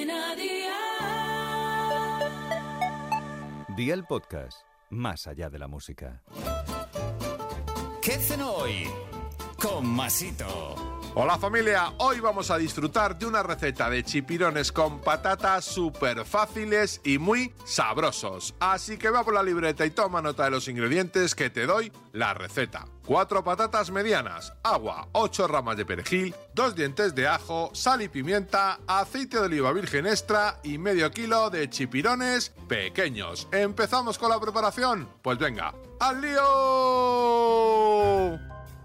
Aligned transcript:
Cadena 0.00 0.34
Dial. 0.34 0.70
Día 3.76 3.94
el 3.94 4.04
podcast, 4.04 4.62
más 4.88 5.26
allá 5.26 5.50
de 5.50 5.58
la 5.58 5.68
música. 5.68 6.22
¿Qué 8.00 8.12
cenó 8.12 8.52
hoy? 8.52 8.88
Con 9.60 9.86
Masito. 9.86 10.89
Hola 11.16 11.36
familia, 11.38 11.92
hoy 11.98 12.20
vamos 12.20 12.52
a 12.52 12.56
disfrutar 12.56 13.18
de 13.18 13.26
una 13.26 13.42
receta 13.42 13.90
de 13.90 14.04
chipirones 14.04 14.70
con 14.70 15.00
patatas 15.00 15.64
súper 15.64 16.24
fáciles 16.24 17.00
y 17.02 17.18
muy 17.18 17.52
sabrosos. 17.64 18.54
Así 18.60 18.96
que 18.96 19.10
va 19.10 19.24
por 19.24 19.34
la 19.34 19.42
libreta 19.42 19.84
y 19.84 19.90
toma 19.90 20.22
nota 20.22 20.44
de 20.44 20.52
los 20.52 20.68
ingredientes 20.68 21.34
que 21.34 21.50
te 21.50 21.66
doy 21.66 21.90
la 22.12 22.32
receta. 22.32 22.86
4 23.06 23.42
patatas 23.42 23.90
medianas, 23.90 24.52
agua, 24.62 25.08
8 25.10 25.48
ramas 25.48 25.76
de 25.76 25.84
perejil, 25.84 26.32
2 26.54 26.76
dientes 26.76 27.12
de 27.16 27.26
ajo, 27.26 27.70
sal 27.74 28.02
y 28.02 28.08
pimienta, 28.08 28.78
aceite 28.86 29.38
de 29.38 29.46
oliva 29.46 29.72
virgen 29.72 30.06
extra 30.06 30.60
y 30.62 30.78
medio 30.78 31.10
kilo 31.10 31.50
de 31.50 31.68
chipirones 31.68 32.50
pequeños. 32.68 33.48
¿Empezamos 33.50 34.16
con 34.16 34.30
la 34.30 34.38
preparación? 34.38 35.08
Pues 35.22 35.38
venga, 35.38 35.74
¡al 35.98 36.20
lío! 36.20 36.40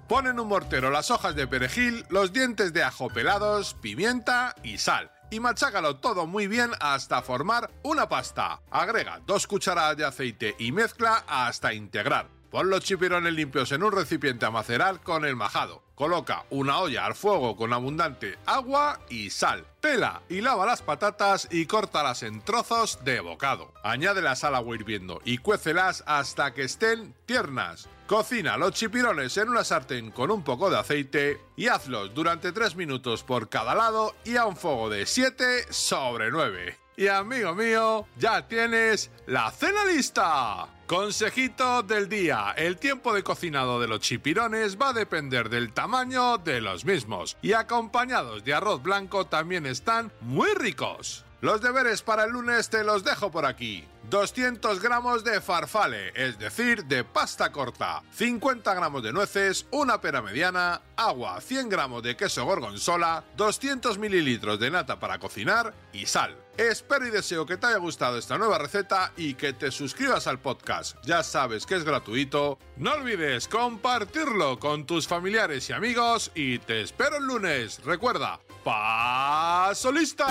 Pon 0.08 0.27
en 0.27 0.40
un 0.40 0.48
mortero 0.48 0.91
las 0.91 1.09
hojas 1.09 1.36
de 1.36 1.48
perejil, 1.48 2.05
los 2.09 2.32
dientes 2.32 2.73
de 2.73 2.84
ajo 2.84 3.09
pelados, 3.09 3.73
pimienta 3.82 4.54
y 4.62 4.78
sal. 4.78 5.12
Y 5.31 5.40
machácalo 5.40 5.95
todo 5.95 6.28
muy 6.28 6.45
bien 6.45 6.70
hasta 6.80 7.23
formar 7.23 7.72
una 7.81 8.08
pasta. 8.08 8.62
Agrega 8.70 9.20
dos 9.26 9.48
cucharadas 9.48 9.98
de 9.98 10.05
aceite 10.05 10.55
y 10.59 10.72
mezcla 10.72 11.23
hasta 11.28 11.73
integrar. 11.73 12.34
Pon 12.55 12.70
los 12.70 12.86
chipirones 12.86 13.34
limpios 13.34 13.73
en 13.73 13.84
un 13.84 13.91
recipiente 13.91 14.45
a 14.45 14.50
macerar 14.50 15.02
con 15.02 15.26
el 15.26 15.36
majado. 15.36 15.84
Coloca 15.94 16.45
una 16.50 16.80
olla 16.80 17.05
al 17.05 17.14
fuego 17.14 17.58
con 17.58 17.73
abundante 17.73 18.38
agua 18.45 19.02
y 19.09 19.30
sal. 19.30 19.66
Pela 19.81 20.22
y 20.30 20.40
lava 20.40 20.66
las 20.66 20.81
patatas 20.81 21.50
y 21.52 21.66
córtalas 21.66 22.23
en 22.23 22.40
trozos 22.40 23.04
de 23.04 23.20
bocado. 23.20 23.73
Añade 23.84 24.22
la 24.22 24.38
sal 24.38 24.56
agua 24.56 24.73
hirviendo 24.73 25.20
y 25.26 25.39
cuécelas 25.39 26.02
hasta 26.08 26.53
que 26.53 26.64
estén 26.64 27.14
tiernas. 27.26 27.89
Cocina 28.08 28.56
los 28.56 28.72
chipirones 28.72 29.36
en 29.36 29.50
una 29.50 29.66
sartén 29.66 30.11
con 30.11 30.31
un 30.31 30.42
poco 30.42 30.70
de 30.70 30.80
aceite 30.80 31.42
y 31.58 31.67
hazlos 31.67 32.14
durante 32.14 32.53
3 32.53 32.78
minutos 32.78 33.23
por 33.23 33.50
cada 33.50 33.76
lado 33.76 34.16
y 34.23 34.38
a 34.38 34.45
un 34.45 34.56
fuego 34.56 34.89
de 34.89 35.06
7 35.06 35.73
sobre 35.73 36.31
9. 36.31 36.84
Y 36.98 37.08
amigo 37.08 37.54
mío, 37.54 38.08
ya 38.18 38.48
tienes 38.48 39.12
la 39.28 39.52
cena 39.52 39.84
lista. 39.84 40.70
Consejito 40.88 41.84
del 41.84 42.08
día, 42.08 42.54
el 42.56 42.78
tiempo 42.78 43.14
de 43.14 43.24
cocinado 43.24 43.82
de 43.82 43.88
los 43.88 44.00
chipirones 44.00 44.78
va 44.80 44.90
a 44.90 44.94
depender 44.94 45.50
del 45.50 45.73
tamaño 45.73 46.38
de 46.38 46.62
los 46.62 46.86
mismos 46.86 47.36
y 47.42 47.52
acompañados 47.54 48.46
de 48.46 48.54
arroz 48.54 48.82
blanco 48.82 49.26
también 49.26 49.66
están 49.66 50.12
muy 50.22 50.50
ricos. 50.54 51.26
Los 51.41 51.61
deberes 51.61 52.02
para 52.02 52.23
el 52.23 52.31
lunes 52.31 52.69
te 52.69 52.83
los 52.83 53.03
dejo 53.03 53.31
por 53.31 53.45
aquí. 53.45 53.86
200 54.09 54.81
gramos 54.81 55.23
de 55.23 55.42
farfale, 55.42 56.11
es 56.16 56.38
decir, 56.38 56.86
de 56.86 57.03
pasta 57.03 57.52
corta, 57.52 58.03
50 58.14 58.73
gramos 58.73 59.03
de 59.03 59.11
nueces, 59.11 59.66
una 59.72 60.00
pera 60.00 60.22
mediana, 60.22 60.81
agua, 60.95 61.42
100 61.42 61.69
gramos 61.69 62.03
de 62.03 62.16
queso 62.16 62.45
gorgonzola, 62.45 63.23
200 63.36 63.97
mililitros 63.97 64.59
de 64.59 64.69
nata 64.69 65.00
para 65.00 65.17
cocinar 65.19 65.73
y 65.92 66.05
sal. 66.05 66.38
Espero 66.58 67.05
y 67.08 67.09
deseo 67.09 67.45
que 67.45 67.58
te 67.58 67.67
haya 67.67 67.77
gustado 67.77 68.17
esta 68.17 68.38
nueva 68.38 68.58
receta 68.58 69.11
y 69.17 69.33
que 69.33 69.52
te 69.52 69.72
suscribas 69.72 70.27
al 70.27 70.39
podcast. 70.39 70.95
Ya 71.03 71.22
sabes 71.22 71.66
que 71.66 71.75
es 71.75 71.83
gratuito. 71.83 72.59
No 72.77 72.94
olvides 72.94 73.49
compartirlo 73.49 74.58
con 74.58 74.86
tus 74.86 75.08
familiares 75.08 75.70
y 75.70 75.73
amigos 75.73 76.31
y 76.33 76.59
te 76.59 76.81
espero 76.81 77.17
el 77.17 77.25
lunes. 77.25 77.83
Recuerda, 77.83 78.39
paso 78.64 79.92
lista. 79.92 80.27